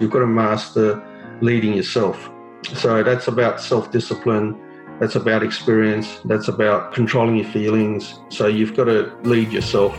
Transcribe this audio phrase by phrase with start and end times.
[0.00, 1.02] You've got to master
[1.42, 2.30] leading yourself.
[2.74, 4.58] So that's about self discipline.
[4.98, 6.20] That's about experience.
[6.24, 8.18] That's about controlling your feelings.
[8.30, 9.94] So you've got to lead yourself.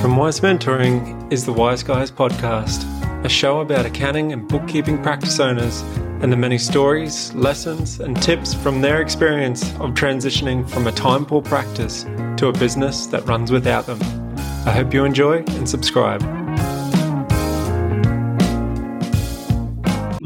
[0.00, 2.84] From Wize Mentoring is the Wize Guys podcast,
[3.24, 5.82] a show about accounting and bookkeeping practice owners
[6.22, 11.26] and the many stories, lessons, and tips from their experience of transitioning from a time
[11.26, 12.04] poor practice
[12.36, 14.00] to a business that runs without them.
[14.66, 16.39] I hope you enjoy and subscribe.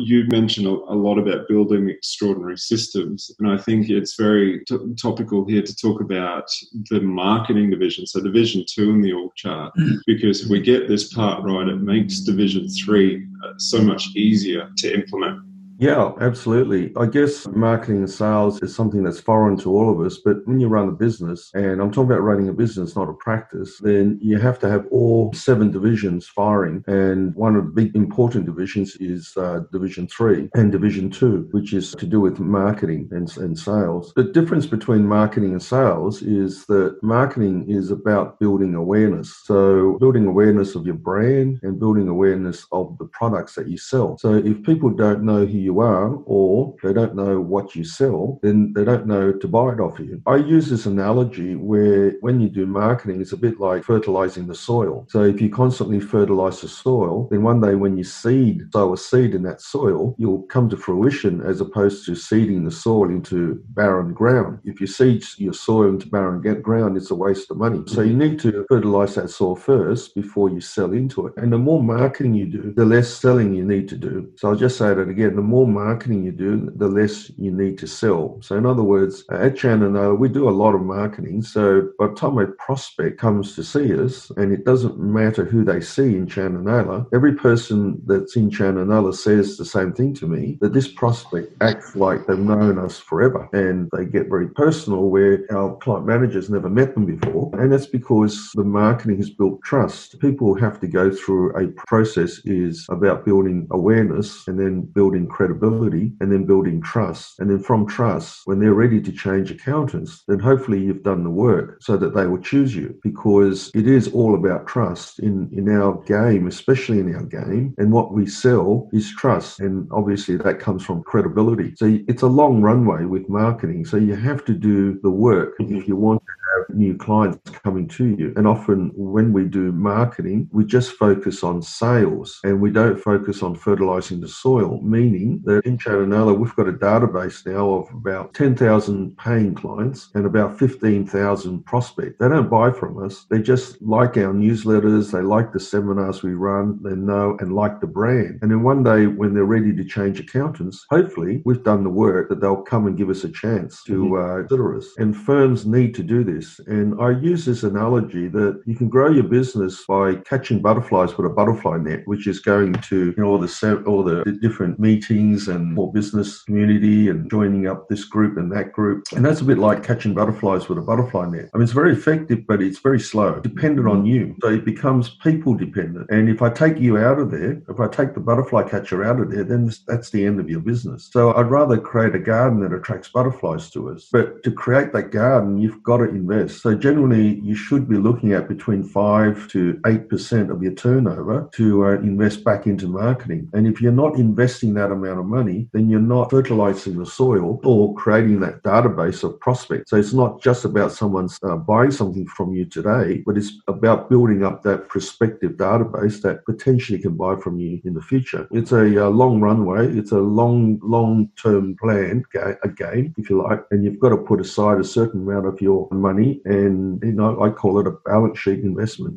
[0.05, 5.47] You mentioned a lot about building extraordinary systems, and I think it's very t- topical
[5.47, 6.47] here to talk about
[6.91, 9.73] the marketing division, so division two in the org chart,
[10.07, 14.69] because if we get this part right, it makes division three uh, so much easier
[14.77, 15.41] to implement.
[15.85, 16.93] Yeah, absolutely.
[16.97, 20.17] I guess marketing and sales is something that's foreign to all of us.
[20.17, 23.13] But when you run a business, and I'm talking about running a business, not a
[23.13, 26.83] practice, then you have to have all seven divisions firing.
[26.87, 31.75] And one of the big important divisions is uh, Division 3 and Division 2, which
[31.75, 34.15] is to do with marketing and, and sales.
[34.17, 39.37] The difference between marketing and sales is that marketing is about building awareness.
[39.45, 44.17] So, building awareness of your brand and building awareness of the products that you sell.
[44.17, 48.39] So, if people don't know who you are or they don't know what you sell,
[48.43, 50.23] then they don't know to buy it off you.
[50.27, 54.55] I use this analogy where when you do marketing, it's a bit like fertilizing the
[54.55, 55.07] soil.
[55.09, 58.97] So if you constantly fertilize the soil, then one day when you seed, sow a
[58.97, 63.63] seed in that soil, you'll come to fruition as opposed to seeding the soil into
[63.71, 64.61] barren ground.
[64.65, 67.83] If you seed your soil into barren ground, it's a waste of money.
[67.87, 71.35] So you need to fertilize that soil first before you sell into it.
[71.37, 74.33] And the more marketing you do, the less selling you need to do.
[74.37, 75.37] So I'll just say that again.
[75.37, 78.39] The more marketing you do, the less you need to sell.
[78.43, 81.43] So, in other words, uh, at Chan & Naylor, we do a lot of marketing.
[81.43, 85.65] So, by the time a prospect comes to see us, and it doesn't matter who
[85.65, 89.65] they see in Chan & Naylor, every person that's in Chan & Naylor says the
[89.65, 93.49] same thing to me that this prospect acts like they've known us forever.
[93.53, 97.51] And they get very personal where our client managers never met them before.
[97.61, 100.19] And that's because the marketing has built trust.
[100.19, 106.33] People have to go through a process is about building awareness and then building and
[106.33, 107.39] then building trust.
[107.39, 111.31] And then from trust, when they're ready to change accountants, then hopefully you've done the
[111.31, 115.69] work so that they will choose you because it is all about trust in, in
[115.69, 117.75] our game, especially in our game.
[117.79, 119.61] And what we sell is trust.
[119.61, 121.75] And obviously that comes from credibility.
[121.77, 123.85] So it's a long runway with marketing.
[123.85, 127.89] So you have to do the work if you want to have new clients coming
[127.89, 128.33] to you.
[128.37, 133.43] And often when we do marketing, we just focus on sales and we don't focus
[133.43, 137.71] on fertilizing the soil, meaning that in Chan & Naylor, we've got a database now
[137.71, 142.17] of about 10,000 paying clients and about 15,000 prospects.
[142.19, 143.27] They don't buy from us.
[143.31, 145.13] They just like our newsletters.
[145.13, 146.79] They like the seminars we run.
[146.83, 148.39] They know and like the brand.
[148.43, 152.29] And then one day when they're ready to change accountants, hopefully we've done the work
[152.29, 154.15] that they'll come and give us a chance to mm-hmm.
[154.15, 154.87] uh, consider us.
[154.99, 156.44] And firms need to do this.
[156.67, 161.27] And I use this analogy that you can grow your business by catching butterflies with
[161.27, 165.49] a butterfly net, which is going to you know, all the all the different meetings
[165.49, 169.05] and more business community and joining up this group and that group.
[169.15, 171.51] And that's a bit like catching butterflies with a butterfly net.
[171.53, 174.37] I mean, it's very effective, but it's very slow, dependent on you.
[174.43, 176.11] So it becomes people dependent.
[176.11, 179.21] And if I take you out of there, if I take the butterfly catcher out
[179.21, 181.09] of there, then that's the end of your business.
[181.13, 184.09] So I'd rather create a garden that attracts butterflies to us.
[184.13, 186.34] But to create that garden, you've got to invest.
[186.49, 191.87] So generally, you should be looking at between 5 to 8% of your turnover to
[191.87, 193.49] uh, invest back into marketing.
[193.53, 197.61] And if you're not investing that amount of money, then you're not fertilizing the soil
[197.65, 199.91] or creating that database of prospects.
[199.91, 204.11] So it's not just about someone uh, buying something from you today, but it's about
[204.11, 208.49] building up that prospective database that potentially can buy from you in the future.
[208.51, 209.89] It's a, a long runway.
[209.97, 212.25] It's a long, long-term plan,
[212.63, 215.61] a game, if you like, and you've got to put aside a certain amount of
[215.61, 219.15] your money, and you know I call it a balance sheet investment.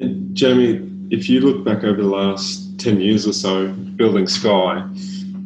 [0.00, 4.84] And Jamie, if you look back over the last ten years or so, building Sky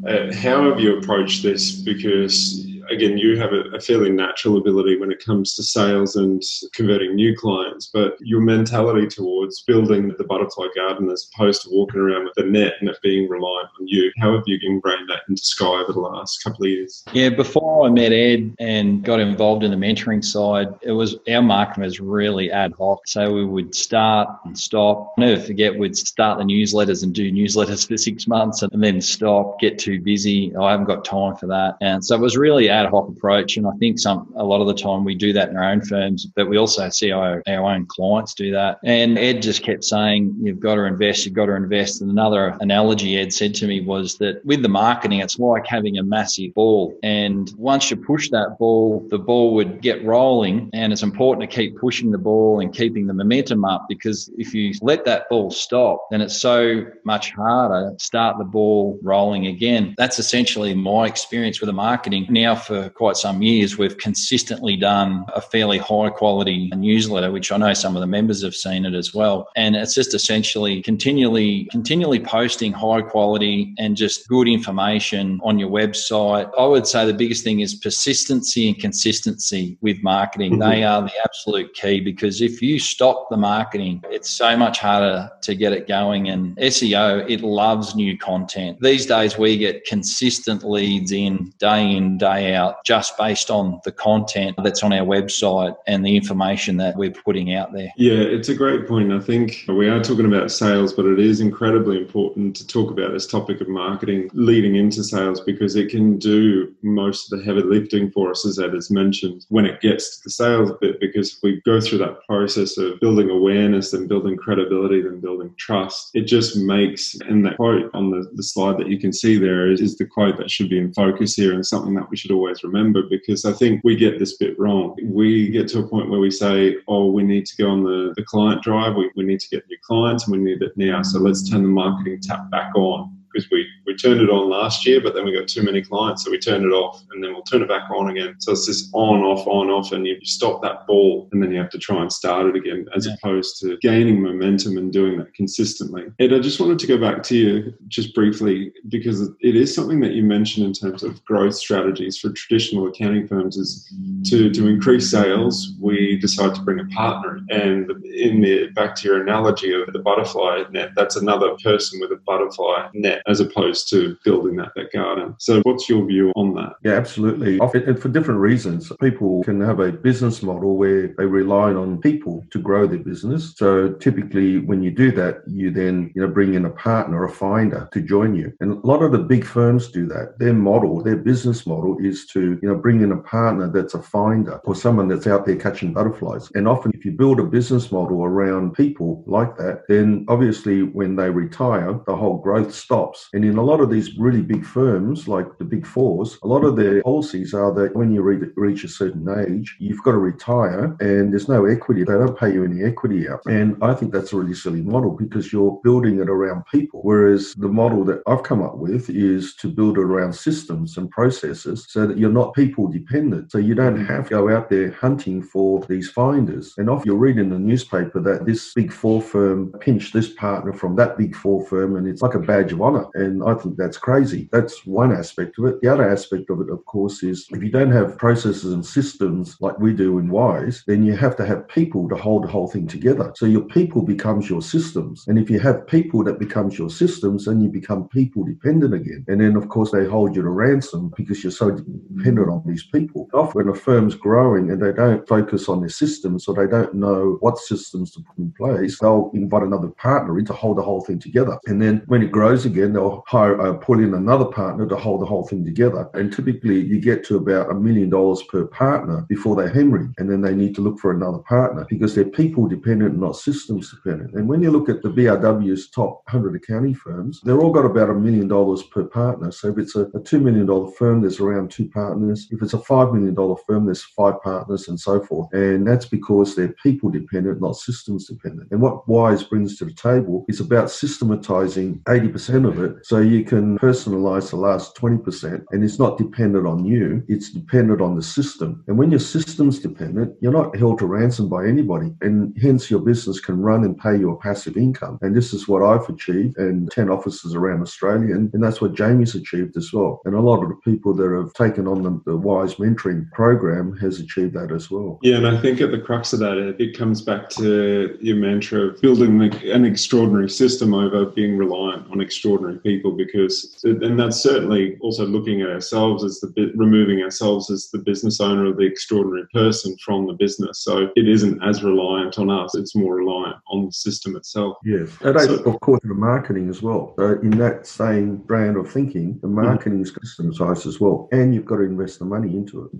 [0.07, 1.73] uh, how have you approached this?
[1.73, 2.60] Because
[2.91, 6.43] again, you have a, a, fairly natural ability when it comes to sales and
[6.75, 12.01] converting new clients, but your mentality towards building the butterfly garden as opposed to walking
[12.01, 15.21] around with a net and it being reliant on you, how have you ingrained that
[15.29, 17.03] into Sky over the last couple of years?
[17.13, 21.43] Yeah, before I met Ed and got involved in the mentoring side, it was our
[21.43, 23.01] marketing was really ad hoc.
[23.07, 25.15] So we would start and stop.
[25.19, 29.01] I'll never forget, we'd start the newsletters and do newsletters for six months and then
[29.01, 30.55] stop, get too busy.
[30.57, 31.77] I haven't got time for that.
[31.81, 33.57] And so it was really ad ad hoc approach.
[33.57, 35.83] And I think some a lot of the time we do that in our own
[35.83, 38.79] firms, but we also see our, our own clients do that.
[38.85, 42.01] And Ed just kept saying, you've got to invest, you've got to invest.
[42.01, 45.99] And another analogy Ed said to me was that with the marketing, it's like having
[45.99, 46.99] a massive ball.
[47.03, 50.71] And once you push that ball, the ball would get rolling.
[50.73, 54.55] And it's important to keep pushing the ball and keeping the momentum up because if
[54.55, 59.47] you let that ball stop, then it's so much harder to start the ball rolling
[59.47, 59.95] again.
[59.97, 62.27] That's essentially my experience with the marketing.
[62.31, 67.57] Now, for quite some years, we've consistently done a fairly high quality newsletter, which I
[67.57, 69.49] know some of the members have seen it as well.
[69.57, 75.69] And it's just essentially continually, continually posting high quality and just good information on your
[75.69, 76.49] website.
[76.57, 80.53] I would say the biggest thing is persistency and consistency with marketing.
[80.53, 80.71] Mm-hmm.
[80.71, 85.29] They are the absolute key because if you stop the marketing, it's so much harder
[85.43, 86.29] to get it going.
[86.29, 88.81] And SEO, it loves new content.
[88.81, 93.93] These days, we get consistent leads in day in, day out, just based on the
[93.93, 97.93] content that's on our website and the information that we're putting out there.
[97.97, 99.13] Yeah, it's a great point.
[99.13, 103.13] I think we are talking about sales, but it is incredibly important to talk about
[103.13, 107.63] this topic of marketing leading into sales because it can do most of the heavy
[107.63, 111.39] lifting for us, as Ed has mentioned, when it gets to the sales bit, because
[111.43, 116.11] we go through that process of building awareness and building credibility, then building trust.
[116.15, 119.71] It just makes, and that quote on the, the slide that you can see there
[119.71, 122.31] is, is the quote that should be in focus here and something that we should
[122.41, 124.97] always remember because I think we get this bit wrong.
[125.03, 128.15] We get to a point where we say, oh, we need to go on the,
[128.17, 131.03] the client drive, we, we need to get new clients and we need it now.
[131.03, 134.87] So let's turn the marketing tap back on because we, we turned it on last
[134.87, 137.33] year, but then we got too many clients, so we turned it off, and then
[137.33, 138.37] we'll turn it back on again.
[138.39, 141.59] So it's just on, off, on, off, and you stop that ball, and then you
[141.59, 143.15] have to try and start it again, as yeah.
[143.15, 146.07] opposed to gaining momentum and doing that consistently.
[146.19, 150.01] Ed, I just wanted to go back to you just briefly because it is something
[150.01, 153.93] that you mentioned in terms of growth strategies for traditional accounting firms is
[154.25, 157.41] to, to increase sales, we decide to bring a partner.
[157.51, 162.13] And in the back to your analogy of the butterfly net, that's another person with
[162.13, 165.35] a butterfly net as opposed to building that, that garden.
[165.39, 166.75] So, what's your view on that?
[166.85, 167.59] Yeah, absolutely.
[167.59, 172.45] And for different reasons, people can have a business model where they rely on people
[172.51, 173.55] to grow their business.
[173.57, 177.31] So, typically, when you do that, you then you know bring in a partner, a
[177.31, 178.53] finder, to join you.
[178.61, 180.39] And a lot of the big firms do that.
[180.39, 184.03] Their model, their business model, is to you know bring in a partner that's a
[184.03, 186.51] finder or someone that's out there catching butterflies.
[186.55, 191.17] And often, if you build a business model around people like that, then obviously when
[191.17, 195.29] they retire, the whole growth stops and in a lot of these really big firms,
[195.29, 198.89] like the big fours, a lot of their policies are that when you reach a
[198.89, 202.05] certain age, you've got to retire and there's no equity.
[202.05, 203.43] They don't pay you any equity out.
[203.47, 207.01] And I think that's a really silly model because you're building it around people.
[207.03, 211.11] Whereas the model that I've come up with is to build it around systems and
[211.11, 213.53] processes so that you're not people dependent.
[213.53, 216.75] So you don't have to go out there hunting for these finders.
[216.79, 220.73] And often you read in the newspaper that this big four firm pinched this partner
[220.73, 223.77] from that big four firm and it's like a badge of honor and I think
[223.77, 224.49] that's crazy.
[224.53, 225.81] That's one aspect of it.
[225.81, 229.57] The other aspect of it, of course, is if you don't have processes and systems
[229.61, 232.69] like we do in Wize, then you have to have people to hold the whole
[232.69, 233.33] thing together.
[233.37, 235.25] So your people becomes your systems.
[235.29, 239.25] And if you have people that becomes your systems, then you become people dependent again.
[239.29, 242.85] And then, of course, they hold you to ransom because you're so dependent on these
[242.85, 243.29] people.
[243.33, 246.95] Often when a firm's growing and they don't focus on their systems or they don't
[246.95, 250.83] know what systems to put in place, they'll invite another partner in to hold the
[250.83, 251.59] whole thing together.
[251.67, 254.97] And then when it grows again, then they'll hire, uh, pull in another partner to
[254.97, 256.09] hold the whole thing together.
[256.15, 260.31] And typically, you get to about a million dollars per partner before they hemorrhage, and
[260.31, 264.35] then they need to look for another partner because they're people dependent, not systems dependent.
[264.35, 268.11] And when you look at the BRW's top 100 accounting firms, they're all got about
[268.11, 269.51] a million dollars per partner.
[269.53, 272.49] So if it's a, a $2 million firm, there's around two partners.
[272.51, 275.53] If it's a $5 million firm, there's five partners and so forth.
[275.53, 278.71] And that's because they're people dependent, not systems dependent.
[278.71, 283.45] And what WIZE brings to the table is about systematizing 80% of it so you
[283.45, 288.23] can personalize the last 20% and it's not dependent on you, it's dependent on the
[288.23, 288.85] system.
[288.87, 293.01] And when your system's dependent, you're not held to ransom by anybody and hence your
[293.01, 295.19] business can run and pay you a passive income.
[295.23, 298.95] And this is what I've achieved and 10 offices around Australia and, and that's what
[298.95, 300.21] Jamie's achieved as well.
[300.25, 303.97] And a lot of the people that have taken on the, the WIZE mentoring program
[303.99, 305.19] has achieved that as well.
[305.23, 308.89] Yeah, and I think at the crux of that, it comes back to your mantra
[308.89, 314.43] of building an extraordinary system over being reliant on extraordinary extraordinary people because, and that's
[314.43, 318.73] certainly also looking at ourselves as the bit removing ourselves as the business owner or
[318.73, 320.83] the extraordinary person from the business.
[320.83, 324.77] So it isn't as reliant on us; it's more reliant on the system itself.
[324.85, 327.15] Yes, and so, of course the marketing as well.
[327.19, 329.67] So in that same brand of thinking, the mm-hmm.
[329.67, 332.91] marketing is customized as well, and you've got to invest the money into it.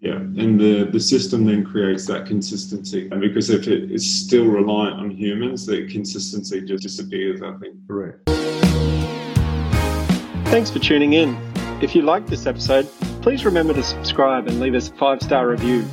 [0.00, 4.46] Yeah, and the the system then creates that consistency, and because if it is still
[4.46, 7.42] reliant on humans, the consistency just disappears.
[7.42, 7.76] I think.
[7.86, 8.55] Correct.
[10.56, 11.36] Thanks for tuning in.
[11.82, 12.88] If you liked this episode,
[13.20, 15.84] please remember to subscribe and leave us a five star review.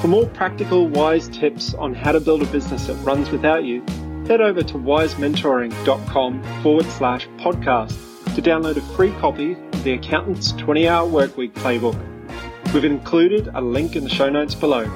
[0.00, 3.82] For more practical, wise tips on how to build a business that runs without you,
[4.26, 10.50] head over to wizementoring.com forward slash podcast to download a free copy of the Accountant's
[10.54, 12.74] 20 Hour Workweek Playbook.
[12.74, 14.90] We've included a link in the show notes below.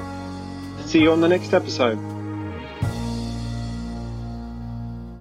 [0.86, 2.13] See you on the next episode.